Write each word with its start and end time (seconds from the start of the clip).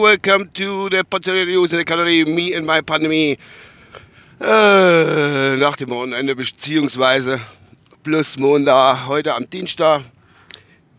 Welcome 0.00 0.50
to 0.54 0.88
the 0.90 1.02
Pandemie 1.02 1.46
News 1.46 1.72
in 1.72 1.78
the 1.78 1.84
Calorie, 1.84 2.24
me 2.24 2.54
and 2.54 2.64
my 2.64 2.80
Pandemie. 2.82 3.36
Nach 4.38 5.76
dem 5.76 5.90
Wochenende 5.90 6.36
beziehungsweise 6.36 7.40
plus 8.04 8.38
Montag, 8.38 9.08
heute 9.08 9.34
am 9.34 9.50
Dienstag, 9.50 10.02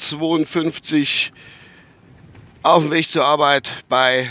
auf 2.63 2.83
dem 2.83 2.91
Weg 2.91 3.09
zur 3.09 3.25
Arbeit 3.25 3.69
bei 3.89 4.29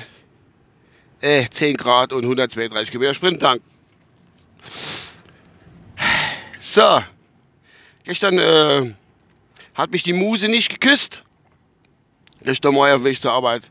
äh, 1.21 1.47
10 1.51 1.77
Grad 1.77 2.15
und 2.15 2.23
132 2.23 2.91
Kilometer 2.91 3.13
Sprinttank. 3.13 3.61
So, 6.71 7.03
gestern 8.05 8.39
äh, 8.39 8.95
hat 9.75 9.91
mich 9.91 10.05
die 10.05 10.13
Muse 10.13 10.47
nicht 10.47 10.69
geküsst. 10.69 11.25
Gestern 12.45 12.75
Morgen 12.75 12.93
auf 12.93 13.03
Weg 13.03 13.21
zur 13.21 13.33
Arbeit. 13.33 13.69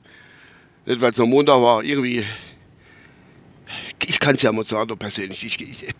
Nicht, 0.86 1.00
weil 1.00 1.12
es 1.12 1.18
noch 1.18 1.26
Montag 1.26 1.62
war. 1.62 1.82
Irgendwie. 1.82 2.26
Ich 4.06 4.20
kann 4.20 4.36
es 4.36 4.42
ja 4.42 4.52
mal 4.52 4.66
persönlich. 4.66 5.46
Ich, 5.46 5.62
ich, 5.62 5.96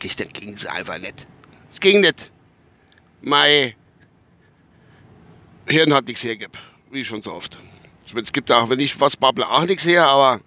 gestern 0.00 0.26
ging 0.32 0.54
es 0.54 0.66
einfach 0.66 0.98
nicht. 0.98 1.24
Es 1.70 1.78
ging 1.78 2.00
nicht. 2.00 2.32
Mein 3.22 3.74
Hirn 5.68 5.94
hat 5.94 6.08
nichts 6.08 6.24
hergegeben. 6.24 6.60
Wie 6.90 7.04
schon 7.04 7.22
so 7.22 7.32
oft. 7.32 7.60
Es 8.12 8.32
gibt 8.32 8.50
auch, 8.50 8.68
wenn 8.68 8.80
ich 8.80 8.98
was 8.98 9.16
babble, 9.16 9.48
auch 9.48 9.66
nichts 9.66 9.86
her, 9.86 10.04
aber 10.04 10.40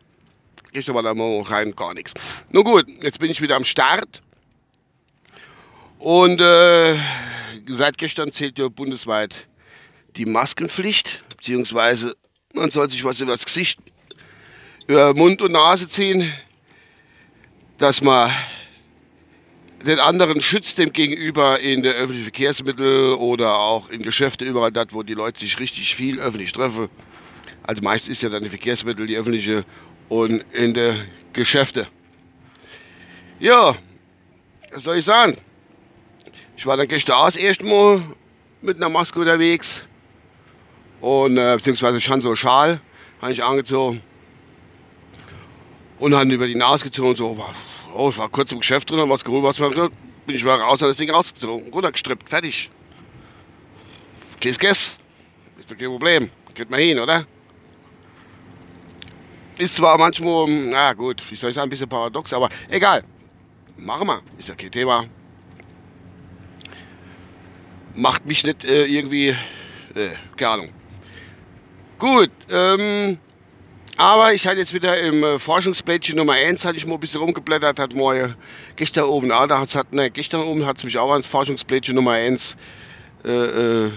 gestern 0.73 0.95
war 0.95 1.03
da 1.03 1.13
mal 1.13 1.45
kein, 1.45 1.73
gar 1.73 1.93
nichts. 1.93 2.13
Nun 2.49 2.65
gut, 2.65 2.89
jetzt 3.01 3.19
bin 3.19 3.31
ich 3.31 3.41
wieder 3.41 3.55
am 3.55 3.63
Start. 3.63 4.21
Und 6.03 6.41
äh, 6.41 6.97
seit 7.69 7.97
gestern 7.97 8.33
zählt 8.33 8.59
ja 8.59 8.67
bundesweit 8.67 9.47
die 10.17 10.25
Maskenpflicht, 10.25 11.23
beziehungsweise 11.29 12.17
man 12.53 12.71
soll 12.71 12.89
sich 12.89 13.05
was 13.05 13.21
über 13.21 13.31
das 13.31 13.45
Gesicht, 13.45 13.79
über 14.85 15.13
Mund 15.13 15.41
und 15.41 15.53
Nase 15.53 15.87
ziehen, 15.87 16.29
dass 17.77 18.01
man 18.01 18.33
den 19.85 20.01
anderen 20.01 20.41
schützt 20.41 20.77
dem 20.77 20.91
gegenüber 20.91 21.61
in 21.61 21.83
der 21.83 21.93
öffentlichen 21.93 22.23
Verkehrsmittel 22.23 23.13
oder 23.13 23.57
auch 23.57 23.87
in 23.87 24.01
Geschäfte, 24.01 24.43
überall 24.43 24.73
dort, 24.73 24.93
wo 24.93 25.03
die 25.03 25.13
Leute 25.13 25.39
sich 25.39 25.57
richtig 25.57 25.95
viel 25.95 26.19
öffentlich 26.19 26.51
treffen. 26.51 26.89
Also 27.63 27.81
meist 27.81 28.09
ist 28.09 28.21
ja 28.21 28.27
dann 28.27 28.43
die 28.43 28.49
Verkehrsmittel, 28.49 29.07
die 29.07 29.15
öffentliche 29.15 29.63
und 30.09 30.43
in 30.51 30.73
der 30.73 31.05
Geschäfte. 31.31 31.87
Ja, 33.39 33.77
was 34.69 34.83
soll 34.83 34.97
ich 34.97 35.05
sagen? 35.05 35.37
Ich 36.55 36.65
war 36.65 36.77
dann 36.77 36.87
gestern 36.87 37.15
auch 37.15 37.25
das 37.25 37.35
erste 37.35 37.65
Mal 37.65 38.03
mit 38.61 38.77
einer 38.77 38.89
Maske 38.89 39.19
unterwegs. 39.19 39.85
Und, 41.01 41.37
äh, 41.37 41.55
beziehungsweise 41.55 41.99
schon 41.99 42.21
so 42.21 42.35
Schal 42.35 42.79
habe 43.21 43.31
ich 43.31 43.43
angezogen. 43.43 44.01
Und 45.99 46.11
dann 46.11 46.29
über 46.29 46.47
die 46.47 46.55
Nase 46.55 46.85
gezogen. 46.85 47.15
So, 47.15 47.37
war, 47.37 47.53
oh, 47.93 48.09
ich 48.09 48.17
war 48.17 48.29
kurz 48.29 48.51
im 48.51 48.59
Geschäft 48.59 48.89
drin, 48.89 49.09
was 49.09 49.23
geholt, 49.23 49.43
was 49.43 49.59
war, 49.59 49.69
bin 49.71 50.35
ich 50.35 50.43
mal 50.43 50.59
raus, 50.59 50.81
habe 50.81 50.89
das 50.89 50.97
Ding 50.97 51.09
rausgezogen, 51.09 51.71
runtergestrippt, 51.71 52.29
fertig. 52.29 52.69
Kiss, 54.39 54.57
kiss. 54.57 54.97
Ist 55.59 55.71
doch 55.71 55.77
kein 55.77 55.89
Problem. 55.89 56.29
Geht 56.53 56.69
mal 56.69 56.79
hin, 56.79 56.99
oder? 56.99 57.25
Ist 59.57 59.75
zwar 59.75 59.97
manchmal, 59.97 60.47
na 60.47 60.93
gut, 60.93 61.23
wie 61.29 61.35
soll 61.35 61.49
ich 61.49 61.55
sagen, 61.55 61.67
ein 61.67 61.69
bisschen 61.69 61.89
paradox, 61.89 62.31
aber 62.33 62.49
egal. 62.69 63.03
Machen 63.77 64.07
wir. 64.07 64.21
Ist 64.37 64.49
ja 64.49 64.55
kein 64.55 64.71
Thema 64.71 65.05
macht 67.95 68.25
mich 68.25 68.43
nicht 68.43 68.63
äh, 68.63 68.85
irgendwie, 68.85 69.29
äh, 69.95 70.09
keine 70.35 70.51
Ahnung. 70.51 70.69
Gut, 71.99 72.31
ähm, 72.49 73.17
aber 73.95 74.33
ich 74.33 74.47
hatte 74.47 74.57
jetzt 74.57 74.73
wieder 74.73 74.99
im 74.99 75.23
äh, 75.23 75.39
Forschungsplättchen 75.39 76.17
Nummer 76.17 76.33
1, 76.33 76.65
hatte 76.65 76.77
ich 76.77 76.85
mal 76.85 76.95
ein 76.95 76.99
bisschen 76.99 77.21
rumgeblättert, 77.21 77.79
hat 77.79 77.93
mal 77.93 78.35
gestern 78.75 79.05
oben, 79.05 79.31
ah, 79.31 79.45
da 79.45 79.59
hat, 79.59 79.93
ne, 79.93 80.09
gestern 80.09 80.41
oben 80.41 80.65
hat 80.65 80.77
es 80.77 80.83
mich 80.83 80.97
auch 80.97 81.11
ans 81.11 81.27
Forschungsplättchen 81.27 81.95
Nummer 81.95 82.11
1 82.13 82.57
äh, 83.23 83.29
äh, 83.29 83.91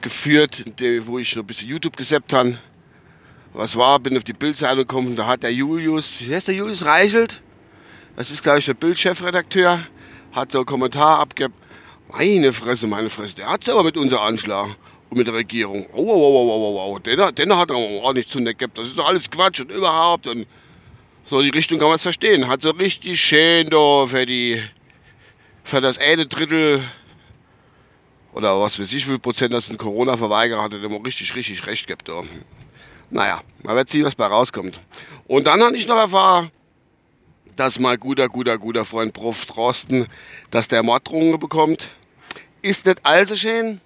geführt, 0.00 0.64
wo 1.06 1.18
ich 1.18 1.36
noch 1.36 1.44
ein 1.44 1.46
bisschen 1.46 1.68
YouTube 1.68 1.96
gesappt 1.96 2.32
habe. 2.32 2.58
Was 3.52 3.76
war, 3.76 3.98
bin 4.00 4.16
auf 4.16 4.24
die 4.24 4.32
Bildseite 4.32 4.78
gekommen, 4.78 5.16
da 5.16 5.26
hat 5.26 5.42
der 5.42 5.52
Julius, 5.52 6.20
wie 6.20 6.34
heißt 6.34 6.48
der 6.48 6.54
Julius 6.54 6.84
Reichelt? 6.84 7.40
Das 8.16 8.30
ist, 8.30 8.42
glaube 8.42 8.58
ich, 8.58 8.66
der 8.66 8.74
Bildchefredakteur, 8.74 9.80
hat 10.32 10.52
so 10.52 10.58
einen 10.58 10.66
Kommentar 10.66 11.20
abgegeben, 11.20 11.54
meine 12.12 12.52
Fresse, 12.52 12.86
meine 12.86 13.10
Fresse, 13.10 13.36
der 13.36 13.48
hat 13.48 13.62
es 13.62 13.68
aber 13.68 13.84
mit 13.84 13.96
unserem 13.96 14.22
Anschlag 14.22 14.68
und 15.10 15.18
mit 15.18 15.26
der 15.26 15.34
Regierung. 15.34 15.86
Oh, 15.92 16.02
oh, 16.02 16.04
oh, 16.04 16.50
oh, 16.50 16.76
oh, 16.76 16.94
oh. 16.94 16.98
Den, 16.98 17.34
den 17.34 17.56
hat 17.56 17.70
er 17.70 17.76
auch 17.76 18.12
nicht 18.12 18.28
zu 18.28 18.40
nett 18.40 18.58
gehabt. 18.58 18.78
Das 18.78 18.88
ist 18.88 18.98
doch 18.98 19.06
alles 19.06 19.30
Quatsch 19.30 19.60
und 19.60 19.70
überhaupt. 19.70 20.26
Und 20.26 20.46
so 21.26 21.42
die 21.42 21.50
Richtung 21.50 21.78
kann 21.78 21.88
man 21.88 21.96
es 21.96 22.02
verstehen. 22.02 22.48
Hat 22.48 22.62
so 22.62 22.70
richtig 22.70 23.20
schön 23.20 23.68
da 23.68 24.06
für 24.06 24.26
die, 24.26 24.62
für 25.64 25.80
das 25.80 25.98
eine 25.98 26.26
Drittel 26.26 26.82
oder 28.32 28.60
was 28.60 28.78
weiß 28.78 28.92
ich, 28.92 29.06
wie 29.06 29.10
viel 29.10 29.18
Prozent 29.18 29.52
das 29.52 29.70
ein 29.70 29.78
Corona-Verweigerer 29.78 30.62
hatte, 30.62 30.80
der 30.80 30.88
mal 30.88 31.00
richtig, 31.00 31.34
richtig 31.34 31.66
recht 31.66 31.86
gehabt. 31.86 32.08
Da. 32.08 32.22
Naja, 33.10 33.42
man 33.64 33.76
wird 33.76 33.90
sehen, 33.90 34.04
was 34.04 34.14
bei 34.14 34.26
rauskommt. 34.26 34.78
Und 35.26 35.46
dann 35.46 35.62
habe 35.62 35.76
ich 35.76 35.86
noch 35.88 35.96
erfahren, 35.96 36.50
dass 37.56 37.78
mein 37.78 37.98
guter, 37.98 38.28
guter, 38.28 38.56
guter 38.56 38.84
Freund 38.84 39.12
Prof. 39.12 39.44
Drosten, 39.46 40.06
dass 40.50 40.68
der 40.68 40.82
Morddrohungen 40.82 41.38
bekommt. 41.40 41.90
Ist 42.62 42.86
nicht 42.86 43.04
allzu 43.04 43.36
schön, 43.36 43.80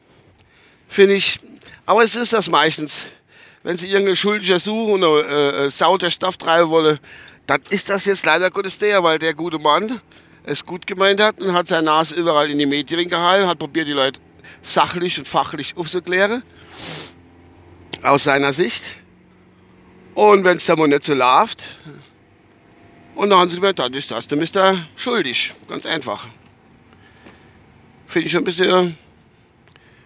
finde 0.89 1.15
ich. 1.15 1.39
Aber 1.87 2.03
es 2.03 2.17
ist 2.17 2.33
das 2.33 2.51
meistens. 2.51 3.07
Wenn 3.63 3.77
sie 3.77 3.89
irgendeinen 3.89 4.17
Schuldiger 4.17 4.59
suchen 4.59 5.03
und 5.03 5.25
äh, 5.25 5.67
äh, 5.67 5.71
Sau 5.71 5.97
der 5.97 6.11
Stoff 6.11 6.37
treiben 6.37 6.71
wollen, 6.71 6.99
dann 7.47 7.63
ist 7.71 7.89
das 7.89 8.05
jetzt 8.05 8.27
leider 8.27 8.51
Gottes 8.51 8.79
der, 8.79 9.03
weil 9.03 9.19
der 9.19 9.35
gute 9.35 9.59
Mann 9.59 10.01
es 10.45 10.65
gut 10.65 10.87
gemeint 10.87 11.21
hat 11.21 11.41
und 11.41 11.53
hat 11.53 11.69
seine 11.69 11.85
Nase 11.85 12.15
überall 12.15 12.51
in 12.51 12.59
die 12.59 12.67
Medien 12.67 13.09
gehalten, 13.09 13.47
hat 13.47 13.59
probiert, 13.59 13.87
die 13.87 13.93
Leute 13.93 14.21
sachlich 14.63 15.19
und 15.19 15.27
fachlich 15.27 15.77
aufzuklären. 15.77 16.43
Aus 18.03 18.25
seiner 18.25 18.53
Sicht. 18.53 18.85
Und 20.15 20.45
wenn 20.45 20.59
es 20.59 20.67
dann 20.67 20.79
mal 20.79 20.89
nicht 20.89 21.05
so 21.05 21.15
läuft, 21.15 21.69
und 23.15 23.31
dann 23.31 23.39
haben 23.39 23.51
sie 23.51 23.61
gesagt, 23.61 23.79
dann 23.79 23.95
ist 23.95 24.11
das, 24.11 24.27
dann 24.27 24.39
bist 24.41 24.57
du 24.57 24.87
schuldig. 24.97 25.55
Ganz 25.69 25.87
einfach. 25.87 26.29
Finde 28.15 28.27
ich 28.27 28.33
schon 28.33 28.43
ein 28.43 28.45
bisschen, 28.45 28.97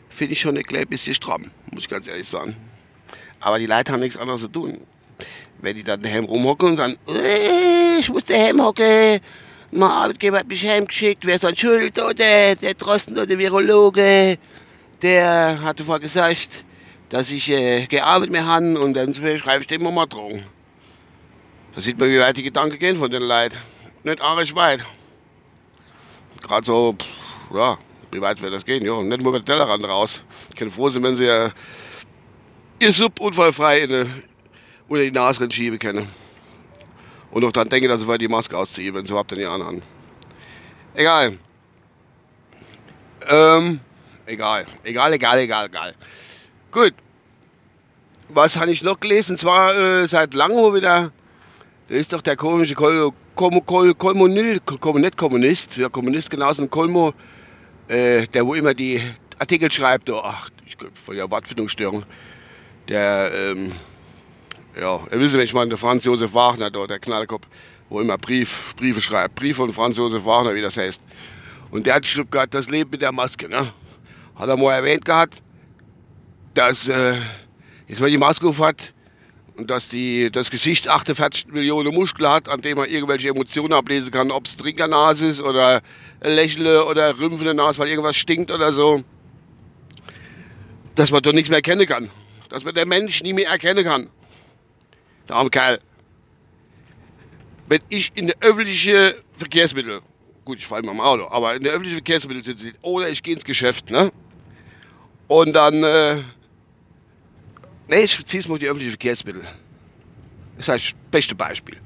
finde 0.09 0.33
ich 0.33 0.41
schon 0.41 0.57
ein 0.57 0.63
klein 0.63 0.87
bisschen 0.87 1.13
stramm, 1.13 1.51
muss 1.71 1.83
ich 1.83 1.91
ganz 1.91 2.07
ehrlich 2.07 2.27
sagen. 2.27 2.57
Aber 3.39 3.59
die 3.59 3.67
Leute 3.67 3.93
haben 3.93 4.01
nichts 4.01 4.17
anderes 4.17 4.41
zu 4.41 4.49
tun. 4.49 4.81
Wenn 5.61 5.77
die 5.77 5.85
dann 5.85 6.01
daheim 6.01 6.25
rumhocken 6.25 6.71
und 6.71 6.77
dann, 6.79 6.97
äh, 7.07 7.99
ich 7.99 8.09
muss 8.09 8.25
daheim 8.25 8.63
hocken, 8.63 9.21
mein 9.73 9.91
Arbeitgeber 9.91 10.39
hat 10.39 10.49
mich 10.49 10.67
heimgeschickt, 10.67 11.27
wer 11.27 11.35
ist 11.35 11.45
dann 11.45 11.55
schuld, 11.55 11.99
oder 11.99 12.15
der 12.55 12.73
Drosten 12.73 13.13
oder 13.13 13.27
der 13.27 13.37
Virologe, 13.37 14.39
der 15.03 15.61
hatte 15.61 15.85
vorher 15.85 16.01
gesagt, 16.01 16.65
dass 17.11 17.31
ich 17.31 17.51
äh, 17.51 17.85
gearbeitet 17.89 18.33
mehr 18.33 18.47
habe 18.47 18.81
und 18.81 18.95
dann 18.95 19.15
schreibe 19.15 19.61
ich 19.61 19.67
dem 19.67 19.83
mal 19.83 20.07
Drohung. 20.07 20.43
Da 21.75 21.83
sieht 21.83 21.99
man, 21.99 22.09
wie 22.09 22.21
weit 22.21 22.39
die 22.39 22.43
Gedanken 22.43 22.79
gehen 22.79 22.97
von 22.97 23.11
den 23.11 23.25
Leuten. 23.25 23.59
Nicht 24.03 24.23
arisch 24.23 24.55
weit. 24.55 24.81
Gerade 26.41 26.65
so, 26.65 26.95
pff, 26.99 27.55
ja, 27.55 27.77
wie 28.11 28.21
weit 28.21 28.41
wird 28.41 28.53
das 28.53 28.65
gehen? 28.65 28.85
Ja, 28.85 29.03
nicht 29.03 29.23
nur 29.23 29.33
mit 29.33 29.43
dem 29.43 29.47
Tellerrand 29.47 29.85
raus. 29.85 30.25
Ich 30.51 30.57
kann 30.57 30.71
froh 30.71 30.89
sein, 30.89 31.03
wenn 31.03 31.17
sie 31.17 31.27
ja 31.27 31.51
ihr 32.81 32.93
Sub 32.93 33.21
unfallfrei 33.21 33.81
in 33.81 33.91
die, 33.91 34.07
unter 34.89 35.05
die 35.05 35.11
Nase 35.11 35.51
schieben 35.51 35.79
können. 35.79 36.09
Und 37.31 37.45
auch 37.45 37.53
dann 37.53 37.69
denken, 37.69 37.89
dass 37.89 38.03
sie 38.03 38.19
die 38.19 38.29
Maske 38.29 38.57
ausziehen, 38.57 38.95
wenn 38.95 39.07
sie 39.07 39.13
überhaupt 39.13 39.33
nicht 39.33 39.47
anhaben. 39.47 39.83
Egal. 40.95 41.39
Ähm, 43.29 43.81
egal. 44.27 44.67
Egal, 44.83 45.13
egal, 45.13 45.39
egal, 45.39 45.67
egal. 45.67 45.95
Gut. 46.71 46.95
Was 48.31 48.59
habe 48.59 48.71
ich 48.71 48.83
noch 48.83 49.01
gelesen? 49.01 49.33
Und 49.33 49.39
zwar 49.39 49.77
äh, 49.77 50.07
seit 50.07 50.35
langem 50.35 50.75
wieder 50.75 51.13
der 51.89 51.99
ist 51.99 52.13
doch 52.13 52.21
der 52.21 52.37
komische 52.37 52.75
Kol 52.75 53.13
Kol 53.35 53.63
Kol 53.63 53.95
Kolmonil, 53.95 54.61
Kol 54.61 55.01
nicht 55.01 55.17
Kommunist, 55.17 55.77
ja 55.77 55.89
Kommunist 55.89 56.29
genauso 56.29 56.63
ein 56.63 56.71
Kolmo, 56.71 57.15
äh, 57.89 58.27
der 58.27 58.47
wo 58.47 58.55
immer 58.55 58.75
die 58.75 59.03
Artikel 59.39 59.71
schreibt, 59.71 60.11
oh, 60.11 60.21
ach, 60.23 60.51
ich 60.67 60.77
von 61.05 61.17
der 61.17 61.31
Wortfindungsstörung, 61.31 62.05
der, 62.89 63.31
ähm, 63.35 63.73
ja, 64.79 65.01
ihr 65.11 65.21
wisst, 65.21 65.35
wenn 65.35 65.41
ich 65.41 65.55
meine, 65.55 65.71
der 65.71 65.79
Franz 65.79 66.05
Josef 66.05 66.33
Wagner, 66.35 66.71
da, 66.71 66.87
der 66.87 66.99
Knallkopf, 66.99 67.47
wo 67.89 68.01
immer 68.01 68.19
Brief, 68.19 68.75
Briefe 68.77 69.01
schreibt, 69.01 69.35
Brief 69.35 69.57
von 69.57 69.73
Franz 69.73 69.97
Josef 69.97 70.25
Wagner, 70.25 70.55
wie 70.55 70.63
das 70.63 70.77
heißt. 70.77 71.03
Und 71.71 71.87
der 71.87 71.97
hat 71.97 72.03
geschrieben 72.03 72.31
gehabt, 72.31 72.55
das 72.55 72.69
Leben 72.69 72.91
mit 72.91 73.01
der 73.01 73.13
Maske, 73.13 73.49
ne? 73.49 73.73
Hat 74.35 74.49
er 74.49 74.57
mal 74.57 74.73
erwähnt 74.73 75.05
gehabt, 75.05 75.43
dass, 76.55 76.89
äh, 76.89 77.17
jetzt 77.89 78.01
mal 78.01 78.11
die 78.11 78.19
Maske 78.19 78.47
auf 78.47 78.61
hat, 78.61 78.95
Und 79.59 79.69
dass 79.71 79.89
die, 79.89 80.31
das 80.31 80.53
Gesicht 80.53 80.87
48 80.87 81.49
Millionen 81.49 81.93
Muskeln 81.93 82.31
hat, 82.31 82.49
an 82.49 82.61
dem 82.61 82.79
man 82.79 82.89
irgendwelche 82.89 83.31
Emotionen 83.31 83.73
ablesen 83.73 84.13
kann, 84.13 84.31
ob 84.31 84.47
es 84.47 84.57
Trinkernase 84.57 85.27
ist 85.27 85.41
oder 85.41 85.83
Lächle 86.23 86.85
oder 86.85 87.19
rümpfende 87.19 87.55
Nase, 87.55 87.81
weil 87.81 87.89
irgendwas 87.89 88.17
stinkt 88.17 88.53
oder 88.53 88.71
so. 88.73 89.03
Dass 90.95 91.11
man 91.11 91.23
doch 91.23 91.33
nichts 91.33 91.49
mehr 91.49 91.59
erkennen 91.59 91.89
kann. 91.89 92.09
Dass 92.51 92.65
man 92.65 92.73
den 92.73 92.89
Mensch 92.89 93.21
nie 93.25 93.33
mehr 93.33 93.49
erkennen 93.49 93.83
kann. 93.83 94.09
Der 95.29 95.35
arme 95.35 95.51
Kerl. 95.51 95.81
Wenn 97.67 97.81
ich 97.89 98.13
in 98.15 98.29
der 98.29 98.37
öffentlichen 98.39 99.15
Verkehrsmittel, 99.33 100.03
gut, 100.45 100.59
ich 100.59 100.69
fahre 100.69 100.83
immer 100.83 100.93
im 100.93 101.01
Auto, 101.01 101.27
aber 101.31 101.57
in 101.57 101.65
der 101.65 101.73
öffentlichen 101.73 101.97
Verkehrsmittel 101.97 102.45
sitze 102.45 102.75
oder 102.83 103.11
ich 103.11 103.25
gehe 103.25 103.35
ins 103.35 103.45
Geschäft, 103.45 103.91
ne? 103.91 104.13
Und 105.27 105.53
dann, 105.53 105.83
äh, 105.83 106.23
ne, 107.89 108.03
ich 108.03 108.25
ziehe 108.27 108.41
es 108.41 108.49
mal 108.49 108.59
die 108.59 108.67
öffentlichen 108.67 108.93
Verkehrsmittel. 108.93 109.43
Das 110.57 110.69
heißt, 110.69 110.87
das 110.87 110.95
beste 111.11 111.35
Beispiel. 111.35 111.77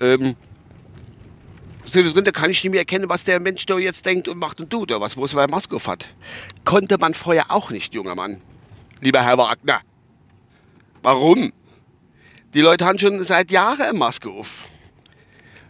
Ähm, 0.00 0.36
drin, 1.92 2.24
da 2.24 2.30
kann 2.30 2.50
ich 2.50 2.62
nicht 2.62 2.70
mehr 2.70 2.80
erkennen, 2.80 3.08
was 3.08 3.24
der 3.24 3.40
Mensch 3.40 3.66
da 3.66 3.78
jetzt 3.78 4.04
denkt 4.06 4.28
und 4.28 4.38
macht 4.38 4.60
und 4.60 4.70
tut, 4.70 4.90
oder 4.90 5.00
was, 5.00 5.16
wo 5.16 5.24
es 5.24 5.34
bei 5.34 5.46
Maske 5.46 5.78
hat. 5.86 6.08
Konnte 6.64 6.98
man 6.98 7.14
vorher 7.14 7.50
auch 7.50 7.70
nicht, 7.70 7.94
junger 7.94 8.14
Mann. 8.14 8.40
Lieber 9.00 9.22
Herr 9.22 9.38
Wagner. 9.38 9.80
Warum? 11.02 11.52
Die 12.54 12.60
Leute 12.60 12.86
haben 12.86 12.98
schon 12.98 13.22
seit 13.24 13.50
Jahren 13.50 13.80
eine 13.82 13.98
Maske 13.98 14.30
auf. 14.30 14.64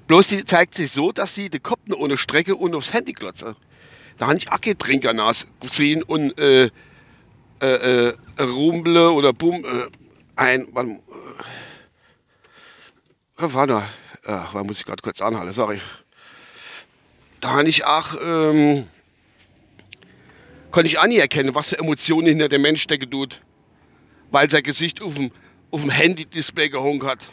Bloß 0.06 0.28
die 0.28 0.44
zeigt 0.44 0.74
sich 0.74 0.92
so, 0.92 1.12
dass 1.12 1.34
sie 1.34 1.48
die 1.48 1.58
Kopf 1.58 1.80
ohne 1.96 2.18
Strecke 2.18 2.54
und 2.54 2.74
aufs 2.74 2.92
Handy 2.92 3.12
klotzen. 3.12 3.56
Da 4.18 4.26
habe 4.26 4.38
ich 4.38 4.52
auch 4.52 4.60
keinen 4.60 4.78
Trinker 4.78 5.12
nass 5.12 5.46
gesehen 5.60 6.02
und 6.02 6.38
äh, 6.38 6.70
äh, 7.60 7.66
äh, 7.66 8.14
Rumble 8.38 9.10
oder 9.10 9.32
Bum, 9.32 9.64
äh, 9.64 9.88
ein, 10.36 10.66
warte, 10.72 10.90
äh, 13.38 13.42
warte, 13.54 13.84
äh, 14.26 14.62
muss 14.64 14.78
ich 14.78 14.84
gerade 14.84 15.02
kurz 15.02 15.20
anhalten, 15.20 15.52
sorry. 15.52 15.80
Da 17.40 17.50
habe 17.50 17.68
ich 17.68 17.84
auch, 17.84 18.16
ähm, 18.22 18.86
konnte 20.70 20.86
ich 20.86 20.98
auch 20.98 21.06
nicht 21.06 21.20
erkennen, 21.20 21.54
was 21.54 21.68
für 21.68 21.78
Emotionen 21.78 22.26
hinter 22.26 22.48
dem 22.48 22.62
Mensch 22.62 22.82
stecke 22.82 23.08
tut, 23.08 23.40
weil 24.30 24.50
sein 24.50 24.62
Gesicht 24.62 25.02
auf 25.02 25.14
dem, 25.14 25.30
auf 25.70 25.82
dem 25.82 25.90
Handy-Display 25.90 26.70
gehungen 26.70 27.02
hat. 27.04 27.28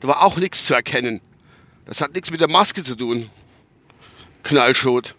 Da 0.00 0.08
war 0.08 0.22
auch 0.22 0.36
nichts 0.36 0.64
zu 0.64 0.74
erkennen. 0.74 1.20
Das 1.84 2.00
hat 2.00 2.14
nichts 2.14 2.30
mit 2.30 2.40
der 2.40 2.48
Maske 2.48 2.82
zu 2.82 2.96
tun. 2.96 3.30
Knallschot. 4.42 5.14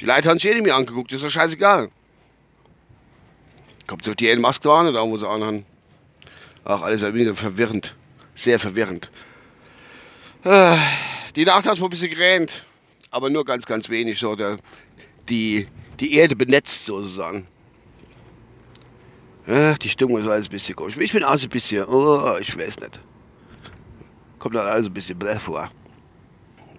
Die 0.00 0.04
Leute 0.04 0.28
haben 0.28 0.38
sich 0.38 0.50
eh 0.50 0.60
nicht 0.60 0.72
angeguckt, 0.72 1.12
ist 1.12 1.22
doch 1.22 1.30
scheißegal. 1.30 1.90
Kommt 3.90 4.04
so 4.04 4.14
die 4.14 4.30
eine 4.30 4.40
Maske 4.40 4.70
an 4.70 4.86
oder 4.86 5.02
wo 5.02 5.16
sie 5.16 5.28
anhaben. 5.28 5.66
Ach, 6.64 6.80
alles 6.82 7.02
wieder 7.12 7.34
verwirrend. 7.34 7.96
Sehr 8.36 8.60
verwirrend. 8.60 9.10
Äh, 10.44 10.76
die 11.34 11.44
Nacht 11.44 11.66
hat 11.66 11.72
es 11.72 11.80
mal 11.80 11.88
ein 11.88 11.90
bisschen 11.90 12.10
gerähnt. 12.10 12.64
Aber 13.10 13.30
nur 13.30 13.44
ganz, 13.44 13.66
ganz 13.66 13.88
wenig. 13.88 14.20
So 14.20 14.36
der, 14.36 14.58
die, 15.28 15.66
die 15.98 16.14
Erde 16.14 16.36
benetzt 16.36 16.86
sozusagen. 16.86 17.48
Ja, 19.48 19.74
die 19.74 19.88
Stimmung 19.88 20.18
ist 20.18 20.28
alles 20.28 20.46
ein 20.46 20.52
bisschen 20.52 20.76
komisch. 20.76 20.96
Ich 20.96 21.12
bin 21.12 21.24
auch 21.24 21.42
ein 21.42 21.48
bisschen, 21.48 21.84
oh, 21.86 22.36
ich 22.38 22.56
weiß 22.56 22.78
nicht. 22.78 23.00
Kommt 24.38 24.54
dann 24.54 24.68
alles 24.68 24.86
ein 24.86 24.94
bisschen 24.94 25.18
blöd 25.18 25.38
vor. 25.38 25.68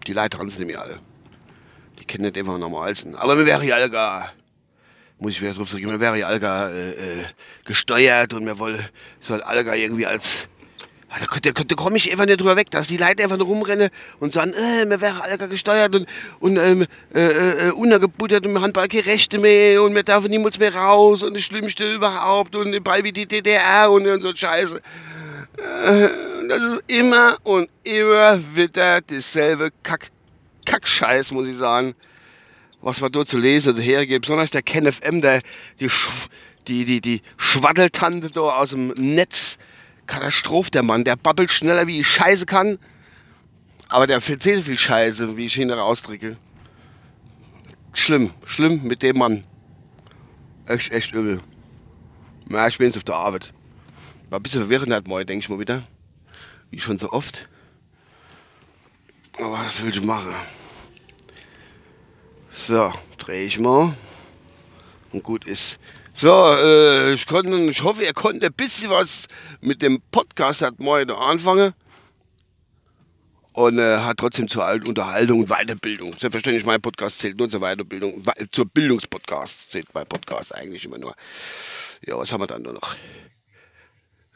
Die 0.07 0.13
Leute 0.13 0.37
tanzen 0.37 0.59
nämlich 0.59 0.79
alle. 0.79 1.01
Die 1.99 2.05
kennen 2.05 2.23
nicht 2.23 2.37
einfach 2.37 2.57
normal 2.57 2.95
sind. 2.95 3.15
Aber 3.15 3.35
mir 3.35 3.45
wäre 3.45 3.65
ja 3.65 3.75
alle 3.75 3.89
gar, 3.89 4.31
muss 5.21 5.33
ich 5.33 5.41
wieder 5.41 5.53
drauf 5.53 5.69
sagen, 5.69 5.85
mir 5.85 5.99
wäre 5.99 6.17
ja 6.17 6.27
alle 6.27 6.39
gar 6.39 6.71
äh, 6.71 6.91
äh, 6.91 7.25
gesteuert 7.63 8.33
und 8.33 8.43
mir 8.43 8.57
wollte, 8.57 8.83
soll 9.19 9.41
alle 9.43 9.63
gar 9.63 9.75
irgendwie 9.75 10.05
als 10.05 10.49
Ah, 11.13 11.17
da, 11.19 11.51
da, 11.51 11.63
da 11.65 11.75
komme 11.75 11.97
ich 11.97 12.09
einfach 12.09 12.25
nicht 12.25 12.39
drüber 12.39 12.55
weg, 12.55 12.71
dass 12.71 12.87
die 12.87 12.95
Leute 12.95 13.21
einfach 13.21 13.35
nur 13.35 13.47
rumrennen 13.47 13.89
und 14.21 14.31
sagen, 14.31 14.53
äh, 14.53 14.85
mir 14.85 15.01
wäre 15.01 15.21
Alter 15.21 15.49
gesteuert 15.49 15.93
und, 15.93 16.07
und 16.39 16.55
ähm, 16.55 16.85
äh, 17.13 17.67
äh, 17.67 17.71
untergebuttert 17.71 18.45
und 18.45 18.53
wir 18.53 18.61
haben 18.61 18.71
bald 18.71 18.93
keine 18.93 19.05
Rechte 19.05 19.37
mehr 19.37 19.83
und 19.83 19.93
wir 19.93 20.03
dürfen 20.03 20.29
niemals 20.29 20.57
mehr 20.57 20.73
raus 20.73 21.21
und 21.21 21.33
das 21.33 21.43
Schlimmste 21.43 21.93
überhaupt 21.93 22.55
und 22.55 22.81
bald 22.81 23.03
wie 23.03 23.11
die 23.11 23.25
DDR 23.25 23.91
und, 23.91 24.07
und 24.07 24.21
so 24.21 24.33
Scheiße. 24.33 24.77
Äh, 24.77 26.09
das 26.47 26.61
ist 26.61 26.83
immer 26.87 27.35
und 27.43 27.69
immer 27.83 28.39
wieder 28.55 29.01
dasselbe 29.01 29.71
Kack, 29.83 30.11
Kackscheiß, 30.65 31.33
muss 31.33 31.45
ich 31.45 31.57
sagen, 31.57 31.93
was 32.81 33.01
man 33.01 33.11
dort 33.11 33.27
zu 33.27 33.37
lesen 33.37 33.75
und 33.75 33.81
hergibt. 33.81 34.21
Besonders 34.23 34.51
der 34.51 34.61
Ken 34.61 34.91
FM, 34.91 35.21
der, 35.21 35.41
die, 35.79 35.89
die, 36.67 36.85
die, 36.85 37.01
die 37.01 37.21
Schwaddeltante 37.37 38.29
da 38.31 38.41
aus 38.41 38.71
dem 38.71 38.87
Netz, 38.89 39.57
Katastrophe, 40.07 40.71
der 40.71 40.83
Mann. 40.83 41.03
Der 41.03 41.15
babbelt 41.15 41.51
schneller, 41.51 41.87
wie 41.87 41.99
ich 41.99 42.07
scheiße 42.07 42.45
kann. 42.45 42.79
Aber 43.87 44.07
der 44.07 44.21
erzählt 44.25 44.63
viel 44.63 44.77
Scheiße, 44.77 45.37
wie 45.37 45.45
ich 45.45 45.57
ihn 45.57 45.69
rausdrücke. 45.69 46.37
Schlimm, 47.93 48.31
schlimm 48.45 48.83
mit 48.83 49.03
dem 49.03 49.17
Mann. 49.17 49.43
Echt, 50.65 50.91
echt 50.91 51.13
übel. 51.13 51.41
Na, 52.47 52.67
ich 52.67 52.77
bin 52.77 52.87
jetzt 52.87 52.97
auf 52.97 53.03
der 53.03 53.15
Arbeit. 53.15 53.53
War 54.29 54.39
ein 54.39 54.43
bisschen 54.43 54.61
verwirrend 54.61 54.93
heute 54.93 55.09
Morgen, 55.09 55.27
denke 55.27 55.43
ich 55.43 55.49
mal 55.49 55.59
wieder. 55.59 55.83
Wie 56.69 56.79
schon 56.79 56.97
so 56.97 57.11
oft. 57.11 57.49
Aber 59.37 59.51
was 59.51 59.81
will 59.83 59.89
ich 59.89 60.01
machen? 60.01 60.33
So, 62.67 62.93
drehe 63.17 63.45
ich 63.45 63.57
mal. 63.57 63.95
Und 65.11 65.23
gut 65.23 65.45
ist. 65.45 65.79
So, 66.13 66.29
äh, 66.29 67.11
ich, 67.13 67.25
konnte, 67.25 67.57
ich 67.57 67.81
hoffe, 67.81 68.03
ihr 68.03 68.13
konntet 68.13 68.43
ein 68.43 68.53
bisschen 68.53 68.91
was 68.91 69.27
mit 69.61 69.81
dem 69.81 69.99
Podcast 70.11 70.61
hat 70.61 70.79
morgen 70.79 71.09
anfangen. 71.09 71.73
Und 73.53 73.79
äh, 73.79 73.97
hat 73.97 74.17
trotzdem 74.17 74.47
zur 74.47 74.71
Unterhaltung 74.87 75.39
und 75.39 75.49
Weiterbildung. 75.49 76.11
Selbstverständlich, 76.19 76.63
mein 76.63 76.79
Podcast 76.79 77.17
zählt 77.17 77.39
nur 77.39 77.49
zur 77.49 77.61
Weiterbildung. 77.61 78.23
Zur 78.51 78.65
Bildungspodcast 78.67 79.71
zählt 79.71 79.87
mein 79.95 80.05
Podcast 80.05 80.53
eigentlich 80.53 80.85
immer 80.85 80.99
nur. 80.99 81.15
Ja, 82.05 82.15
was 82.19 82.31
haben 82.31 82.41
wir 82.41 82.47
dann 82.47 82.61
nur 82.61 82.73
noch? 82.73 82.95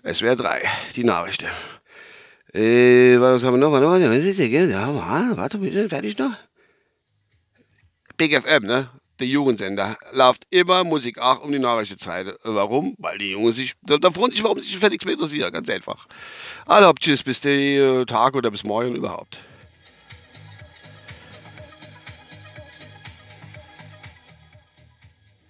Es 0.01 0.23
wäre 0.23 0.35
drei, 0.35 0.63
die 0.95 1.03
Nachrichten. 1.03 1.45
Äh, 2.55 3.19
was 3.19 3.43
haben 3.43 3.53
wir 3.53 3.59
noch? 3.59 3.71
Warte, 3.71 3.87
warte, 3.87 4.43
ja, 4.43 5.37
warte, 5.37 5.57
bitte, 5.59 5.89
fertig 5.89 6.17
noch? 6.17 6.35
Big 8.17 8.33
FM, 8.33 8.65
ne? 8.65 8.89
der 9.19 9.27
Jugendsender 9.27 9.97
läuft 10.11 10.45
immer 10.49 10.83
Musik 10.83 11.19
auch 11.19 11.41
um 11.41 11.51
die 11.51 11.59
Nachrichtenzeit. 11.59 12.35
Warum? 12.43 12.95
Weil 12.97 13.17
die 13.17 13.31
Jungen 13.31 13.53
sich, 13.53 13.73
da, 13.83 14.11
freuen 14.11 14.31
sich, 14.31 14.43
warum 14.43 14.59
sich 14.59 14.77
für 14.77 14.89
nichts 14.89 15.05
mehr 15.05 15.13
interessieren, 15.13 15.51
ganz 15.53 15.69
einfach. 15.69 16.07
Also, 16.65 16.91
tschüss, 16.93 17.23
bis 17.23 17.41
den 17.41 18.05
Tag 18.07 18.35
oder 18.35 18.51
bis 18.51 18.63
morgen 18.63 18.95
überhaupt. 18.95 19.39